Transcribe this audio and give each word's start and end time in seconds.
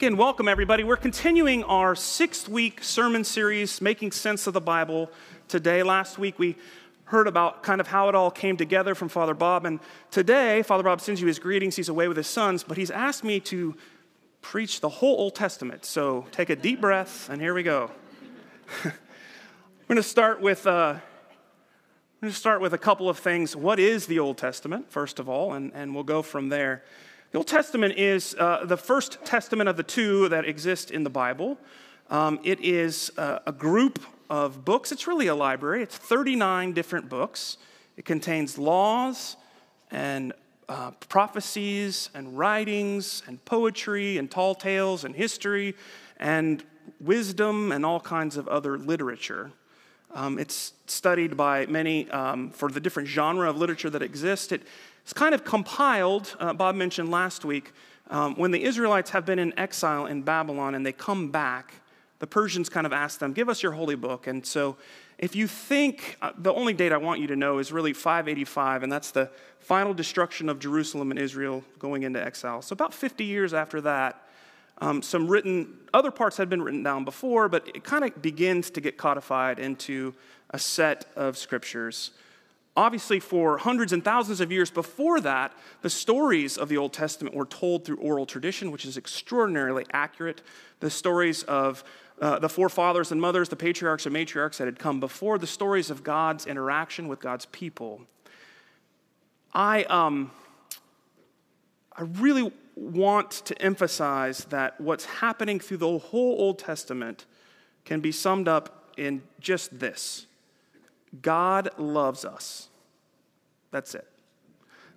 Again, 0.00 0.16
welcome 0.16 0.48
everybody. 0.48 0.82
We're 0.82 0.96
continuing 0.96 1.62
our 1.64 1.94
sixth 1.94 2.48
week 2.48 2.82
sermon 2.82 3.22
series, 3.22 3.82
Making 3.82 4.12
Sense 4.12 4.46
of 4.46 4.54
the 4.54 4.60
Bible. 4.62 5.10
Today, 5.46 5.82
last 5.82 6.16
week, 6.16 6.38
we 6.38 6.56
heard 7.04 7.26
about 7.26 7.62
kind 7.62 7.82
of 7.82 7.86
how 7.86 8.08
it 8.08 8.14
all 8.14 8.30
came 8.30 8.56
together 8.56 8.94
from 8.94 9.10
Father 9.10 9.34
Bob. 9.34 9.66
And 9.66 9.78
today, 10.10 10.62
Father 10.62 10.82
Bob 10.82 11.02
sends 11.02 11.20
you 11.20 11.26
his 11.26 11.38
greetings. 11.38 11.76
He's 11.76 11.90
away 11.90 12.08
with 12.08 12.16
his 12.16 12.28
sons, 12.28 12.64
but 12.64 12.78
he's 12.78 12.90
asked 12.90 13.24
me 13.24 13.40
to 13.40 13.76
preach 14.40 14.80
the 14.80 14.88
whole 14.88 15.18
Old 15.18 15.34
Testament. 15.34 15.84
So 15.84 16.24
take 16.32 16.48
a 16.48 16.56
deep 16.56 16.80
breath, 16.80 17.28
and 17.28 17.38
here 17.38 17.52
we 17.52 17.62
go. 17.62 17.90
We're 18.84 18.92
going 19.86 19.96
to 19.96 20.02
start 20.02 20.40
with. 20.40 20.66
Uh, 20.66 20.94
I'm 20.94 22.22
going 22.22 22.32
to 22.32 22.38
start 22.38 22.62
with 22.62 22.72
a 22.72 22.78
couple 22.78 23.10
of 23.10 23.18
things. 23.18 23.54
What 23.54 23.78
is 23.78 24.06
the 24.06 24.18
Old 24.18 24.38
Testament, 24.38 24.90
first 24.90 25.18
of 25.18 25.28
all, 25.28 25.52
and, 25.52 25.70
and 25.74 25.94
we'll 25.94 26.04
go 26.04 26.22
from 26.22 26.48
there. 26.48 26.84
The 27.32 27.38
Old 27.38 27.46
Testament 27.46 27.94
is 27.96 28.34
uh, 28.40 28.64
the 28.64 28.76
first 28.76 29.24
testament 29.24 29.68
of 29.68 29.76
the 29.76 29.84
two 29.84 30.28
that 30.30 30.44
exist 30.44 30.90
in 30.90 31.04
the 31.04 31.10
Bible. 31.10 31.58
Um, 32.10 32.40
it 32.42 32.58
is 32.60 33.12
uh, 33.16 33.38
a 33.46 33.52
group 33.52 34.00
of 34.28 34.64
books. 34.64 34.90
It's 34.90 35.06
really 35.06 35.28
a 35.28 35.34
library. 35.36 35.84
It's 35.84 35.96
39 35.96 36.72
different 36.72 37.08
books. 37.08 37.56
It 37.96 38.04
contains 38.04 38.58
laws 38.58 39.36
and 39.92 40.32
uh, 40.68 40.90
prophecies 41.08 42.10
and 42.14 42.36
writings 42.36 43.22
and 43.28 43.44
poetry 43.44 44.18
and 44.18 44.28
tall 44.28 44.56
tales 44.56 45.04
and 45.04 45.14
history 45.14 45.76
and 46.16 46.64
wisdom 46.98 47.70
and 47.70 47.86
all 47.86 48.00
kinds 48.00 48.36
of 48.36 48.48
other 48.48 48.76
literature. 48.76 49.52
Um, 50.12 50.40
it's 50.40 50.72
studied 50.86 51.36
by 51.36 51.66
many 51.66 52.10
um, 52.10 52.50
for 52.50 52.68
the 52.72 52.80
different 52.80 53.08
genre 53.08 53.48
of 53.48 53.56
literature 53.56 53.90
that 53.90 54.02
exist. 54.02 54.50
It, 54.50 54.62
it's 55.10 55.18
kind 55.18 55.34
of 55.34 55.42
compiled, 55.42 56.36
uh, 56.38 56.52
Bob 56.52 56.76
mentioned 56.76 57.10
last 57.10 57.44
week, 57.44 57.72
um, 58.10 58.36
when 58.36 58.52
the 58.52 58.62
Israelites 58.62 59.10
have 59.10 59.26
been 59.26 59.40
in 59.40 59.52
exile 59.58 60.06
in 60.06 60.22
Babylon 60.22 60.76
and 60.76 60.86
they 60.86 60.92
come 60.92 61.32
back, 61.32 61.74
the 62.20 62.28
Persians 62.28 62.68
kind 62.68 62.86
of 62.86 62.92
ask 62.92 63.18
them, 63.18 63.32
Give 63.32 63.48
us 63.48 63.60
your 63.60 63.72
holy 63.72 63.96
book. 63.96 64.28
And 64.28 64.46
so, 64.46 64.76
if 65.18 65.34
you 65.34 65.48
think, 65.48 66.16
uh, 66.22 66.30
the 66.38 66.54
only 66.54 66.74
date 66.74 66.92
I 66.92 66.96
want 66.98 67.18
you 67.18 67.26
to 67.26 67.34
know 67.34 67.58
is 67.58 67.72
really 67.72 67.92
585, 67.92 68.84
and 68.84 68.92
that's 68.92 69.10
the 69.10 69.28
final 69.58 69.92
destruction 69.92 70.48
of 70.48 70.60
Jerusalem 70.60 71.10
and 71.10 71.18
Israel 71.18 71.64
going 71.80 72.04
into 72.04 72.24
exile. 72.24 72.62
So, 72.62 72.72
about 72.72 72.94
50 72.94 73.24
years 73.24 73.52
after 73.52 73.80
that, 73.80 74.28
um, 74.78 75.02
some 75.02 75.26
written, 75.26 75.76
other 75.92 76.12
parts 76.12 76.36
had 76.36 76.48
been 76.48 76.62
written 76.62 76.84
down 76.84 77.04
before, 77.04 77.48
but 77.48 77.66
it 77.74 77.82
kind 77.82 78.04
of 78.04 78.22
begins 78.22 78.70
to 78.70 78.80
get 78.80 78.96
codified 78.96 79.58
into 79.58 80.14
a 80.50 80.58
set 80.60 81.06
of 81.16 81.36
scriptures. 81.36 82.12
Obviously, 82.76 83.18
for 83.18 83.58
hundreds 83.58 83.92
and 83.92 84.04
thousands 84.04 84.40
of 84.40 84.52
years 84.52 84.70
before 84.70 85.20
that, 85.20 85.52
the 85.82 85.90
stories 85.90 86.56
of 86.56 86.68
the 86.68 86.76
Old 86.76 86.92
Testament 86.92 87.34
were 87.34 87.44
told 87.44 87.84
through 87.84 87.96
oral 87.96 88.26
tradition, 88.26 88.70
which 88.70 88.84
is 88.84 88.96
extraordinarily 88.96 89.84
accurate. 89.92 90.40
The 90.78 90.90
stories 90.90 91.42
of 91.42 91.82
uh, 92.20 92.38
the 92.38 92.48
forefathers 92.48 93.10
and 93.10 93.20
mothers, 93.20 93.48
the 93.48 93.56
patriarchs 93.56 94.06
and 94.06 94.14
matriarchs 94.14 94.58
that 94.58 94.66
had 94.66 94.78
come 94.78 95.00
before, 95.00 95.36
the 95.36 95.46
stories 95.46 95.90
of 95.90 96.04
God's 96.04 96.46
interaction 96.46 97.08
with 97.08 97.18
God's 97.18 97.46
people. 97.46 98.02
I, 99.52 99.84
um, 99.84 100.30
I 101.96 102.02
really 102.02 102.52
want 102.76 103.30
to 103.30 103.60
emphasize 103.60 104.44
that 104.44 104.80
what's 104.80 105.04
happening 105.04 105.58
through 105.58 105.78
the 105.78 105.98
whole 105.98 106.40
Old 106.40 106.58
Testament 106.58 107.26
can 107.84 108.00
be 108.00 108.12
summed 108.12 108.46
up 108.46 108.92
in 108.96 109.22
just 109.40 109.78
this 109.80 110.26
God 111.22 111.70
loves 111.78 112.24
us. 112.24 112.68
That's 113.70 113.94
it. 113.94 114.06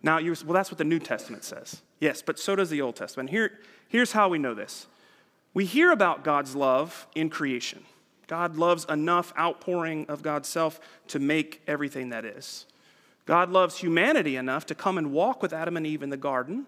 Now, 0.02 0.18
you 0.18 0.36
well, 0.46 0.54
that's 0.54 0.70
what 0.70 0.78
the 0.78 0.84
New 0.84 1.00
Testament 1.00 1.44
says. 1.44 1.82
Yes, 2.00 2.22
but 2.22 2.38
so 2.38 2.56
does 2.56 2.70
the 2.70 2.82
Old 2.82 2.96
Testament. 2.96 3.30
Here, 3.30 3.60
here's 3.88 4.12
how 4.12 4.28
we 4.30 4.38
know 4.38 4.54
this 4.54 4.88
we 5.54 5.66
hear 5.66 5.92
about 5.92 6.24
God's 6.24 6.56
love 6.56 7.08
in 7.16 7.30
creation. 7.30 7.84
God 8.28 8.56
loves 8.56 8.86
enough 8.86 9.34
outpouring 9.38 10.06
of 10.08 10.22
God's 10.22 10.48
self 10.50 10.80
to 11.08 11.20
make 11.20 11.62
everything 11.68 12.10
that 12.10 12.26
is. 12.26 12.66
God 13.26 13.52
loves 13.52 13.78
humanity 13.78 14.36
enough 14.36 14.66
to 14.68 14.76
come 14.76 14.98
and 14.98 15.12
walk 15.12 15.42
with 15.42 15.54
Adam 15.54 15.78
and 15.78 15.86
Eve 15.86 16.04
in 16.04 16.10
the 16.10 16.18
garden 16.18 16.66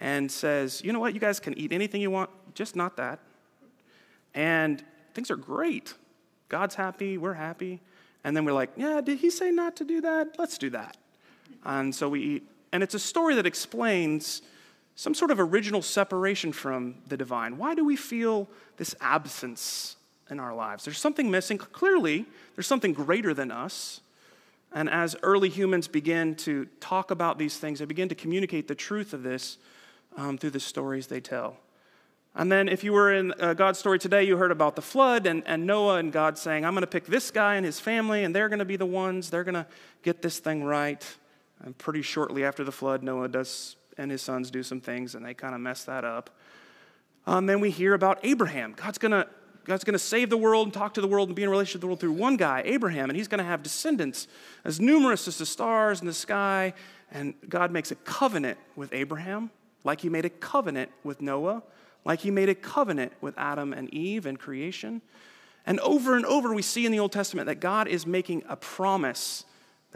and 0.00 0.30
says, 0.30 0.82
you 0.84 0.92
know 0.92 1.00
what, 1.00 1.14
you 1.14 1.20
guys 1.20 1.40
can 1.40 1.56
eat 1.58 1.72
anything 1.72 2.00
you 2.00 2.10
want, 2.10 2.30
just 2.54 2.76
not 2.76 2.96
that. 2.96 3.20
And 4.34 4.82
things 5.14 5.30
are 5.30 5.36
great. 5.36 5.94
God's 6.48 6.74
happy, 6.74 7.18
we're 7.18 7.34
happy. 7.34 7.80
And 8.26 8.36
then 8.36 8.44
we're 8.44 8.52
like, 8.52 8.70
yeah, 8.76 9.00
did 9.00 9.18
he 9.18 9.30
say 9.30 9.52
not 9.52 9.76
to 9.76 9.84
do 9.84 10.00
that? 10.00 10.34
Let's 10.36 10.58
do 10.58 10.68
that. 10.70 10.96
And 11.64 11.94
so 11.94 12.08
we 12.08 12.20
eat. 12.20 12.50
And 12.72 12.82
it's 12.82 12.94
a 12.94 12.98
story 12.98 13.36
that 13.36 13.46
explains 13.46 14.42
some 14.96 15.14
sort 15.14 15.30
of 15.30 15.38
original 15.38 15.80
separation 15.80 16.50
from 16.50 16.96
the 17.06 17.16
divine. 17.16 17.56
Why 17.56 17.76
do 17.76 17.84
we 17.84 17.94
feel 17.94 18.48
this 18.78 18.96
absence 19.00 19.94
in 20.28 20.40
our 20.40 20.52
lives? 20.52 20.84
There's 20.84 20.98
something 20.98 21.30
missing. 21.30 21.56
Clearly, 21.56 22.26
there's 22.56 22.66
something 22.66 22.92
greater 22.92 23.32
than 23.32 23.52
us. 23.52 24.00
And 24.72 24.90
as 24.90 25.14
early 25.22 25.48
humans 25.48 25.86
begin 25.86 26.34
to 26.36 26.66
talk 26.80 27.12
about 27.12 27.38
these 27.38 27.58
things, 27.58 27.78
they 27.78 27.84
begin 27.84 28.08
to 28.08 28.16
communicate 28.16 28.66
the 28.66 28.74
truth 28.74 29.12
of 29.12 29.22
this 29.22 29.56
um, 30.16 30.36
through 30.36 30.50
the 30.50 30.58
stories 30.58 31.06
they 31.06 31.20
tell. 31.20 31.58
And 32.38 32.52
then, 32.52 32.68
if 32.68 32.84
you 32.84 32.92
were 32.92 33.14
in 33.14 33.32
uh, 33.40 33.54
God's 33.54 33.78
story 33.78 33.98
today, 33.98 34.24
you 34.24 34.36
heard 34.36 34.50
about 34.50 34.76
the 34.76 34.82
flood 34.82 35.26
and, 35.26 35.42
and 35.46 35.66
Noah 35.66 35.96
and 35.96 36.12
God 36.12 36.36
saying, 36.36 36.66
I'm 36.66 36.74
going 36.74 36.82
to 36.82 36.86
pick 36.86 37.06
this 37.06 37.30
guy 37.30 37.54
and 37.54 37.64
his 37.64 37.80
family, 37.80 38.24
and 38.24 38.36
they're 38.36 38.50
going 38.50 38.58
to 38.58 38.66
be 38.66 38.76
the 38.76 38.84
ones, 38.84 39.30
they're 39.30 39.42
going 39.42 39.54
to 39.54 39.66
get 40.02 40.20
this 40.20 40.38
thing 40.38 40.62
right. 40.62 41.02
And 41.64 41.76
pretty 41.78 42.02
shortly 42.02 42.44
after 42.44 42.62
the 42.62 42.72
flood, 42.72 43.02
Noah 43.02 43.28
does 43.28 43.76
and 43.98 44.10
his 44.10 44.20
sons 44.20 44.50
do 44.50 44.62
some 44.62 44.82
things, 44.82 45.14
and 45.14 45.24
they 45.24 45.32
kind 45.32 45.54
of 45.54 45.62
mess 45.62 45.84
that 45.84 46.04
up. 46.04 46.28
Um, 47.26 47.46
then 47.46 47.60
we 47.60 47.70
hear 47.70 47.94
about 47.94 48.18
Abraham. 48.22 48.74
God's 48.76 48.98
going 48.98 49.12
to 49.12 49.26
God's 49.64 49.82
going 49.82 49.94
to 49.94 49.98
save 49.98 50.30
the 50.30 50.36
world 50.36 50.68
and 50.68 50.72
talk 50.72 50.94
to 50.94 51.00
the 51.00 51.08
world 51.08 51.28
and 51.28 51.34
be 51.34 51.42
in 51.42 51.50
relationship 51.50 51.76
with 51.76 51.80
the 51.80 51.86
world 51.88 52.00
through 52.00 52.12
one 52.12 52.36
guy, 52.36 52.62
Abraham, 52.64 53.10
and 53.10 53.16
he's 53.16 53.26
going 53.26 53.40
to 53.40 53.44
have 53.44 53.64
descendants 53.64 54.28
as 54.64 54.78
numerous 54.78 55.26
as 55.26 55.38
the 55.38 55.46
stars 55.46 56.00
in 56.00 56.06
the 56.06 56.14
sky. 56.14 56.72
And 57.10 57.34
God 57.48 57.72
makes 57.72 57.90
a 57.90 57.96
covenant 57.96 58.58
with 58.76 58.92
Abraham, 58.92 59.50
like 59.82 60.02
he 60.02 60.08
made 60.08 60.24
a 60.24 60.30
covenant 60.30 60.92
with 61.02 61.20
Noah, 61.20 61.64
like 62.06 62.20
he 62.20 62.30
made 62.30 62.48
a 62.48 62.54
covenant 62.54 63.12
with 63.20 63.34
Adam 63.36 63.72
and 63.72 63.92
Eve 63.92 64.26
and 64.26 64.38
creation. 64.38 65.02
And 65.66 65.80
over 65.80 66.16
and 66.16 66.24
over, 66.24 66.54
we 66.54 66.62
see 66.62 66.86
in 66.86 66.92
the 66.92 67.00
Old 67.00 67.12
Testament 67.12 67.46
that 67.46 67.60
God 67.60 67.88
is 67.88 68.06
making 68.06 68.44
a 68.48 68.56
promise 68.56 69.44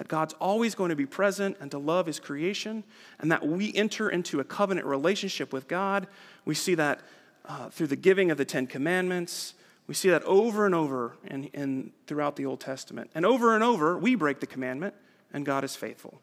that 0.01 0.09
God's 0.09 0.33
always 0.41 0.75
going 0.75 0.89
to 0.89 0.97
be 0.97 1.05
present 1.05 1.59
and 1.61 1.71
to 1.73 1.79
love 1.79 2.07
his 2.07 2.19
creation, 2.19 2.85
and 3.19 3.31
that 3.31 3.47
we 3.47 3.71
enter 3.75 4.09
into 4.09 4.41
a 4.41 4.45
covenant 4.45 4.87
relationship 4.87 5.53
with 5.53 5.69
God. 5.69 6.07
We 6.47 6.55
see 6.55 6.75
that 6.77 7.01
uh, 7.45 7.69
through 7.69 7.89
the 7.89 7.97
giving 7.97 8.31
of 8.31 8.39
the 8.39 8.47
Ten 8.47 8.67
Commandments. 8.67 9.53
We 9.87 9.93
see 9.93 10.09
that 10.09 10.23
over 10.23 10.65
and 10.65 10.75
over 10.75 11.19
in, 11.27 11.45
in, 11.49 11.93
throughout 12.07 12.37
the 12.37 12.47
Old 12.47 12.61
Testament. 12.61 13.11
And 13.15 13.27
over 13.27 13.55
and 13.55 13.63
over, 13.63 13.99
we 13.99 14.15
break 14.15 14.41
the 14.41 14.47
commandment, 14.47 14.95
and 15.35 15.45
God 15.45 15.65
is 15.65 15.77
faithful. 15.77 16.23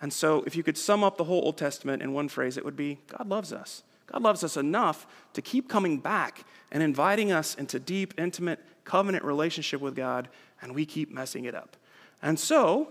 And 0.00 0.12
so, 0.12 0.42
if 0.44 0.56
you 0.56 0.64
could 0.64 0.76
sum 0.76 1.04
up 1.04 1.16
the 1.16 1.24
whole 1.24 1.44
Old 1.44 1.56
Testament 1.56 2.02
in 2.02 2.12
one 2.12 2.28
phrase, 2.28 2.56
it 2.56 2.64
would 2.64 2.76
be 2.76 2.98
God 3.06 3.28
loves 3.28 3.52
us. 3.52 3.84
God 4.12 4.22
loves 4.22 4.44
us 4.44 4.56
enough 4.56 5.06
to 5.32 5.42
keep 5.42 5.68
coming 5.68 5.98
back 5.98 6.44
and 6.70 6.82
inviting 6.82 7.32
us 7.32 7.54
into 7.54 7.80
deep, 7.80 8.14
intimate 8.18 8.60
covenant 8.84 9.24
relationship 9.24 9.80
with 9.80 9.96
God, 9.96 10.28
and 10.60 10.74
we 10.74 10.84
keep 10.84 11.10
messing 11.10 11.46
it 11.46 11.54
up. 11.54 11.76
And 12.20 12.38
so, 12.38 12.88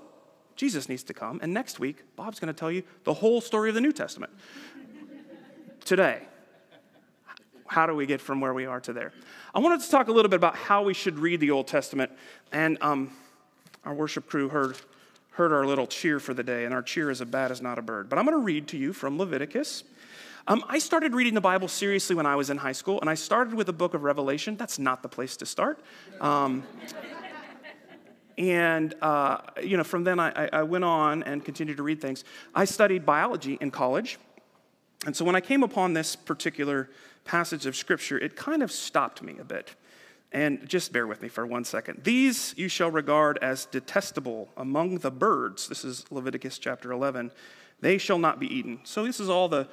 Jesus 0.56 0.90
needs 0.90 1.04
to 1.04 1.14
come. 1.14 1.40
And 1.42 1.54
next 1.54 1.80
week, 1.80 2.04
Bob's 2.16 2.40
going 2.40 2.54
to 2.54 2.60
tell 2.60 2.72
you 2.72 2.84
the 3.04 3.14
whole 3.14 3.40
story 3.40 3.70
of 3.70 3.76
the 3.76 3.82
New 3.82 3.92
Testament. 3.92 4.32
Today, 5.86 6.24
how 7.68 7.86
do 7.86 7.96
we 7.96 8.06
get 8.06 8.20
from 8.20 8.42
where 8.42 8.54
we 8.54 8.66
are 8.66 8.80
to 8.82 8.94
there? 8.94 9.14
I 9.54 9.60
wanted 9.60 9.82
to 9.82 9.90
talk 9.90 10.08
a 10.08 10.12
little 10.12 10.30
bit 10.30 10.38
about 10.38 10.56
how 10.56 10.84
we 10.84 10.94
should 10.94 11.20
read 11.20 11.40
the 11.40 11.52
Old 11.52 11.68
Testament. 11.68 12.12
And 12.52 12.78
um, 12.82 13.12
our 13.86 13.94
worship 13.94 14.28
crew 14.28 14.50
heard, 14.50 14.78
heard 15.32 15.54
our 15.54 15.66
little 15.66 15.88
cheer 15.88 16.20
for 16.20 16.34
the 16.34 16.44
day, 16.44 16.66
and 16.66 16.74
our 16.74 16.82
cheer 16.82 17.10
is 17.10 17.22
a 17.22 17.26
bat 17.26 17.52
is 17.52 17.62
not 17.62 17.78
a 17.80 17.82
bird. 17.82 18.10
But 18.10 18.20
I'm 18.20 18.26
going 18.26 18.38
to 18.38 18.44
read 18.44 18.68
to 18.70 18.78
you 18.78 18.92
from 18.92 19.18
Leviticus. 19.18 19.84
Um, 20.48 20.64
I 20.68 20.80
started 20.80 21.14
reading 21.14 21.36
the 21.36 21.42
Bible 21.42 21.68
seriously 21.68 22.16
when 22.16 22.26
I 22.26 22.36
was 22.36 22.50
in 22.50 22.58
high 22.58 22.72
school, 22.72 23.00
and 23.00 23.10
I 23.10 23.14
started 23.14 23.54
with 23.54 23.68
the 23.68 23.74
book 23.74 23.94
of 23.94 24.04
Revelation. 24.04 24.56
That's 24.56 24.80
not 24.80 25.04
the 25.04 25.10
place 25.10 25.38
to 25.38 25.46
start. 25.46 25.80
Um, 26.20 26.64
and, 28.38 28.96
uh, 29.02 29.38
you 29.62 29.78
know, 29.78 29.84
from 29.84 30.04
then 30.04 30.20
I, 30.20 30.50
I 30.52 30.64
went 30.64 30.84
on 30.84 31.22
and 31.24 31.46
continued 31.46 31.78
to 31.78 31.84
read 31.84 32.02
things. 32.02 32.24
I 32.56 32.66
studied 32.66 33.06
biology 33.06 33.58
in 33.62 33.70
college. 33.70 34.18
And 35.06 35.16
so 35.16 35.24
when 35.26 35.36
I 35.36 35.42
came 35.42 35.62
upon 35.62 35.94
this 35.94 36.16
particular 36.16 36.90
passage 37.24 37.68
of 37.68 37.76
scripture, 37.76 38.18
it 38.18 38.36
kind 38.36 38.64
of 38.64 38.72
stopped 38.72 39.22
me 39.22 39.38
a 39.40 39.44
bit. 39.44 39.76
And 40.32 40.68
just 40.68 40.92
bear 40.94 41.06
with 41.06 41.22
me 41.22 41.28
for 41.28 41.46
one 41.46 41.66
second. 41.66 42.04
These 42.04 42.56
you 42.58 42.68
shall 42.68 42.90
regard 42.90 43.38
as 43.44 43.66
detestable 43.66 44.50
among 44.58 45.00
the 45.00 45.12
birds. 45.12 45.68
This 45.68 45.84
is 45.84 46.06
Leviticus 46.10 46.58
chapter 46.58 46.92
11. 46.92 47.32
They 47.82 47.98
shall 47.98 48.18
not 48.18 48.40
be 48.40 48.48
eaten. 48.48 48.80
So 48.86 49.04
this 49.04 49.20
is 49.20 49.30
all 49.30 49.50
the 49.50 49.68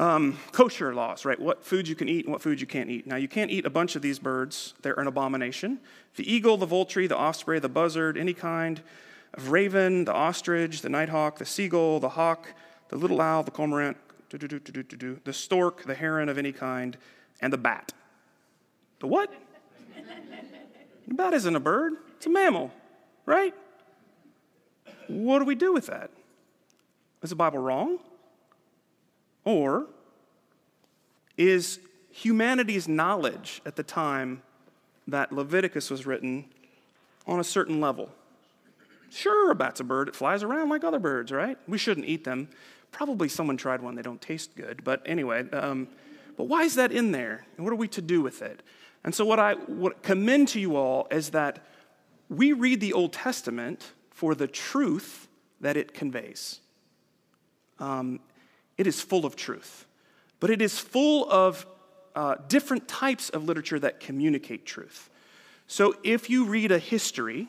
um, 0.00 0.38
kosher 0.52 0.94
laws, 0.94 1.26
right? 1.26 1.38
What 1.38 1.62
foods 1.62 1.90
you 1.90 1.94
can 1.94 2.08
eat 2.08 2.24
and 2.24 2.32
what 2.32 2.40
foods 2.40 2.62
you 2.62 2.66
can't 2.66 2.88
eat. 2.88 3.06
Now, 3.06 3.16
you 3.16 3.28
can't 3.28 3.50
eat 3.50 3.66
a 3.66 3.70
bunch 3.70 3.96
of 3.96 4.02
these 4.02 4.18
birds, 4.18 4.72
they're 4.80 4.98
an 4.98 5.06
abomination. 5.06 5.78
The 6.16 6.32
eagle, 6.32 6.56
the 6.56 6.64
vulture, 6.64 7.06
the 7.06 7.18
osprey, 7.18 7.58
the 7.58 7.68
buzzard, 7.68 8.16
any 8.16 8.32
kind 8.32 8.80
of 9.34 9.50
raven, 9.50 10.06
the 10.06 10.14
ostrich, 10.14 10.80
the 10.80 10.88
nighthawk, 10.88 11.36
the 11.36 11.44
seagull, 11.44 12.00
the 12.00 12.08
hawk, 12.08 12.48
the 12.88 12.96
little 12.96 13.20
owl, 13.20 13.42
the 13.42 13.50
cormorant, 13.50 13.98
the 14.30 15.32
stork, 15.32 15.84
the 15.84 15.94
heron 15.94 16.30
of 16.30 16.38
any 16.38 16.52
kind, 16.52 16.96
and 17.42 17.52
the 17.52 17.58
bat. 17.58 17.92
The 19.00 19.06
what? 19.06 19.30
The 21.08 21.14
bat 21.14 21.34
isn't 21.34 21.54
a 21.54 21.60
bird, 21.60 21.94
it's 22.16 22.24
a 22.24 22.30
mammal, 22.30 22.70
right? 23.26 23.54
What 25.08 25.40
do 25.40 25.44
we 25.44 25.56
do 25.56 25.74
with 25.74 25.86
that? 25.86 26.10
Is 27.22 27.30
the 27.30 27.36
Bible 27.36 27.58
wrong? 27.58 27.98
Or 29.44 29.86
is 31.36 31.80
humanity's 32.10 32.88
knowledge 32.88 33.62
at 33.64 33.76
the 33.76 33.82
time 33.82 34.42
that 35.06 35.32
Leviticus 35.32 35.90
was 35.90 36.06
written 36.06 36.44
on 37.26 37.40
a 37.40 37.44
certain 37.44 37.80
level? 37.80 38.10
Sure, 39.10 39.50
a 39.50 39.54
bat's 39.54 39.80
a 39.80 39.84
bird. 39.84 40.08
It 40.08 40.14
flies 40.14 40.42
around 40.42 40.68
like 40.68 40.84
other 40.84 40.98
birds, 40.98 41.32
right? 41.32 41.58
We 41.66 41.78
shouldn't 41.78 42.06
eat 42.06 42.24
them. 42.24 42.48
Probably 42.92 43.28
someone 43.28 43.56
tried 43.56 43.82
one. 43.82 43.94
They 43.94 44.02
don't 44.02 44.20
taste 44.20 44.54
good. 44.56 44.84
But 44.84 45.02
anyway, 45.04 45.48
um, 45.50 45.88
but 46.36 46.44
why 46.44 46.62
is 46.62 46.76
that 46.76 46.92
in 46.92 47.12
there? 47.12 47.44
And 47.56 47.64
what 47.66 47.72
are 47.72 47.76
we 47.76 47.88
to 47.88 48.02
do 48.02 48.22
with 48.22 48.42
it? 48.42 48.62
And 49.02 49.14
so, 49.14 49.24
what 49.24 49.40
I 49.40 49.54
would 49.54 50.02
commend 50.02 50.48
to 50.48 50.60
you 50.60 50.76
all 50.76 51.08
is 51.10 51.30
that 51.30 51.64
we 52.28 52.52
read 52.52 52.80
the 52.80 52.92
Old 52.92 53.12
Testament 53.12 53.92
for 54.10 54.34
the 54.34 54.46
truth 54.46 55.28
that 55.60 55.76
it 55.76 55.94
conveys. 55.94 56.60
Um, 57.78 58.20
it 58.80 58.86
is 58.86 58.98
full 59.02 59.26
of 59.26 59.36
truth, 59.36 59.84
but 60.40 60.48
it 60.48 60.62
is 60.62 60.78
full 60.78 61.30
of 61.30 61.66
uh, 62.14 62.36
different 62.48 62.88
types 62.88 63.28
of 63.28 63.44
literature 63.44 63.78
that 63.78 64.00
communicate 64.00 64.64
truth. 64.64 65.10
So, 65.66 65.96
if 66.02 66.30
you 66.30 66.46
read 66.46 66.72
a 66.72 66.78
history 66.78 67.48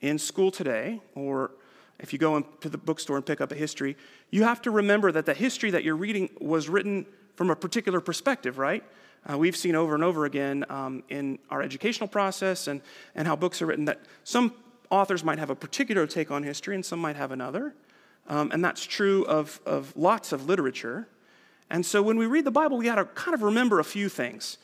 in 0.00 0.20
school 0.20 0.52
today, 0.52 1.00
or 1.16 1.50
if 1.98 2.12
you 2.12 2.18
go 2.20 2.36
into 2.36 2.68
the 2.68 2.78
bookstore 2.78 3.16
and 3.16 3.26
pick 3.26 3.40
up 3.40 3.50
a 3.50 3.56
history, 3.56 3.96
you 4.30 4.44
have 4.44 4.62
to 4.62 4.70
remember 4.70 5.10
that 5.10 5.26
the 5.26 5.34
history 5.34 5.72
that 5.72 5.82
you're 5.82 5.96
reading 5.96 6.30
was 6.40 6.68
written 6.68 7.06
from 7.34 7.50
a 7.50 7.56
particular 7.56 8.00
perspective, 8.00 8.56
right? 8.56 8.84
Uh, 9.28 9.36
we've 9.36 9.56
seen 9.56 9.74
over 9.74 9.96
and 9.96 10.04
over 10.04 10.26
again 10.26 10.64
um, 10.68 11.02
in 11.08 11.40
our 11.50 11.60
educational 11.60 12.06
process 12.06 12.68
and, 12.68 12.82
and 13.16 13.26
how 13.26 13.34
books 13.34 13.60
are 13.60 13.66
written 13.66 13.86
that 13.86 14.00
some 14.22 14.54
authors 14.90 15.24
might 15.24 15.40
have 15.40 15.50
a 15.50 15.56
particular 15.56 16.06
take 16.06 16.30
on 16.30 16.44
history 16.44 16.76
and 16.76 16.86
some 16.86 17.00
might 17.00 17.16
have 17.16 17.32
another. 17.32 17.74
Um, 18.28 18.50
and 18.52 18.64
that's 18.64 18.84
true 18.84 19.24
of, 19.24 19.60
of 19.66 19.96
lots 19.96 20.32
of 20.32 20.46
literature. 20.46 21.08
And 21.70 21.84
so 21.84 22.02
when 22.02 22.16
we 22.18 22.26
read 22.26 22.44
the 22.44 22.50
Bible, 22.50 22.76
we 22.76 22.84
got 22.84 22.96
to 22.96 23.04
kind 23.04 23.34
of 23.34 23.42
remember 23.42 23.80
a 23.80 23.84
few 23.84 24.08
things. 24.08 24.58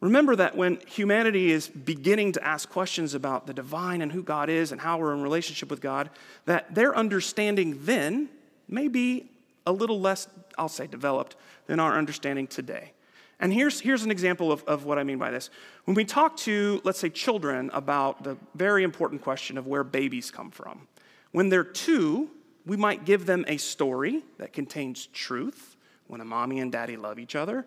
Remember 0.00 0.36
that 0.36 0.56
when 0.56 0.78
humanity 0.86 1.50
is 1.50 1.68
beginning 1.68 2.32
to 2.32 2.44
ask 2.44 2.68
questions 2.68 3.14
about 3.14 3.46
the 3.46 3.54
divine 3.54 4.02
and 4.02 4.12
who 4.12 4.22
God 4.22 4.50
is 4.50 4.70
and 4.72 4.80
how 4.80 4.98
we're 4.98 5.14
in 5.14 5.22
relationship 5.22 5.70
with 5.70 5.80
God, 5.80 6.10
that 6.44 6.74
their 6.74 6.94
understanding 6.94 7.78
then 7.82 8.28
may 8.68 8.88
be 8.88 9.30
a 9.66 9.72
little 9.72 10.00
less, 10.00 10.28
I'll 10.58 10.68
say, 10.68 10.86
developed 10.86 11.36
than 11.66 11.80
our 11.80 11.96
understanding 11.96 12.46
today. 12.46 12.92
And 13.40 13.52
here's, 13.52 13.80
here's 13.80 14.02
an 14.02 14.10
example 14.10 14.52
of, 14.52 14.64
of 14.64 14.84
what 14.84 14.98
I 14.98 15.02
mean 15.02 15.18
by 15.18 15.30
this. 15.30 15.50
When 15.84 15.94
we 15.94 16.04
talk 16.04 16.36
to, 16.38 16.80
let's 16.84 16.98
say, 16.98 17.08
children 17.08 17.70
about 17.72 18.22
the 18.22 18.36
very 18.54 18.82
important 18.82 19.22
question 19.22 19.58
of 19.58 19.66
where 19.66 19.84
babies 19.84 20.30
come 20.30 20.50
from, 20.50 20.88
when 21.32 21.48
they're 21.48 21.64
two, 21.64 22.30
we 22.66 22.76
might 22.76 23.04
give 23.04 23.26
them 23.26 23.44
a 23.48 23.56
story 23.56 24.22
that 24.38 24.52
contains 24.52 25.06
truth 25.06 25.76
when 26.08 26.20
a 26.20 26.24
mommy 26.24 26.60
and 26.60 26.72
daddy 26.72 26.96
love 26.96 27.18
each 27.18 27.34
other, 27.34 27.64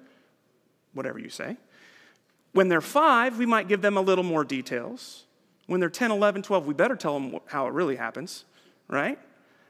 whatever 0.94 1.18
you 1.18 1.30
say. 1.30 1.58
When 2.52 2.68
they're 2.68 2.82
five, 2.82 3.38
we 3.38 3.46
might 3.46 3.68
give 3.68 3.82
them 3.82 3.98
a 3.98 4.02
little 4.02 4.24
more 4.24 4.44
details. 4.44 5.26
When 5.68 5.80
they're 5.80 5.90
10, 5.90 6.12
11, 6.12 6.42
12, 6.42 6.66
we 6.66 6.74
better 6.74 6.96
tell 6.96 7.20
them 7.20 7.40
how 7.46 7.68
it 7.68 7.74
really 7.74 7.96
happens, 7.96 8.46
right? 8.88 9.20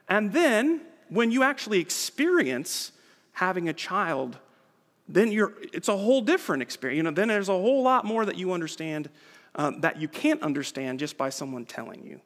And 0.08 0.34
then 0.34 0.81
when 1.10 1.31
you 1.31 1.44
actually 1.44 1.80
experience 1.80 2.92
having 3.34 3.70
a 3.70 3.74
child 3.74 4.38
then 5.10 5.31
you're, 5.31 5.54
it's 5.74 5.88
a 5.88 5.98
whole 5.98 6.22
different 6.22 6.62
experience. 6.62 6.98
You 6.98 7.04
know, 7.04 7.12
then 7.12 7.28
there's 7.28 7.50
a 7.50 7.54
whole 7.54 7.81
lot 7.81 8.06
more 8.06 8.26
that 8.26 8.38
you 8.38 8.54
understand 8.54 9.10
um, 9.56 9.81
that 9.81 10.00
you 10.00 10.08
can't 10.08 10.42
understand 10.44 11.00
just 11.00 11.18
by 11.18 11.31
someone 11.31 11.66
telling 11.66 12.06
you. 12.06 12.22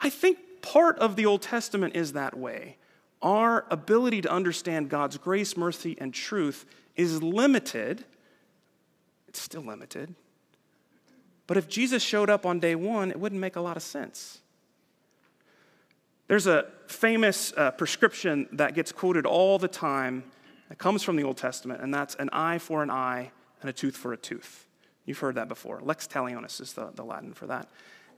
I 0.00 0.08
think 0.08 0.38
part 0.64 0.98
of 0.98 1.14
the 1.14 1.26
Old 1.26 1.42
Testament 1.42 1.94
is 1.94 2.14
that 2.14 2.36
way. 2.36 2.78
Our 3.20 3.66
ability 3.70 4.22
to 4.22 4.30
understand 4.30 4.88
God's 4.88 5.18
grace, 5.18 5.56
mercy, 5.56 5.96
and 6.00 6.12
truth 6.12 6.64
is 6.96 7.22
limited. 7.22 8.04
It's 9.28 9.40
still 9.40 9.62
limited. 9.62 10.14
But 11.46 11.58
if 11.58 11.68
Jesus 11.68 12.02
showed 12.02 12.30
up 12.30 12.46
on 12.46 12.60
day 12.60 12.74
one, 12.74 13.10
it 13.10 13.20
wouldn't 13.20 13.40
make 13.40 13.56
a 13.56 13.60
lot 13.60 13.76
of 13.76 13.82
sense. 13.82 14.40
There's 16.28 16.46
a 16.46 16.66
famous 16.86 17.52
uh, 17.56 17.70
prescription 17.72 18.48
that 18.52 18.74
gets 18.74 18.90
quoted 18.90 19.26
all 19.26 19.58
the 19.58 19.68
time 19.68 20.24
that 20.70 20.78
comes 20.78 21.02
from 21.02 21.16
the 21.16 21.24
Old 21.24 21.36
Testament, 21.36 21.82
and 21.82 21.92
that's 21.92 22.14
an 22.14 22.30
eye 22.32 22.56
for 22.56 22.82
an 22.82 22.90
eye 22.90 23.30
and 23.60 23.68
a 23.68 23.72
tooth 23.72 23.96
for 23.96 24.14
a 24.14 24.16
tooth. 24.16 24.66
You've 25.04 25.18
heard 25.18 25.34
that 25.34 25.48
before. 25.48 25.80
Lex 25.82 26.06
talionis 26.06 26.62
is 26.62 26.72
the, 26.72 26.90
the 26.94 27.04
Latin 27.04 27.34
for 27.34 27.46
that. 27.48 27.68